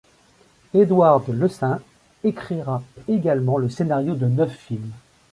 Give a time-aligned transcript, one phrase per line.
[0.73, 1.79] Edward Lesaint
[2.23, 4.89] écrira également le scénario de neuf films.